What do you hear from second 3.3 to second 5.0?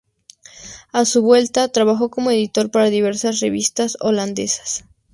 revistas holandesas.